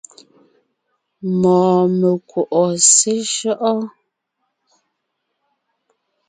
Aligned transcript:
Mɔɔn 1.39 1.87
mekwɔ̀’ɔ 1.99 2.61
seshÿɔ́’ɔ? 2.93 3.81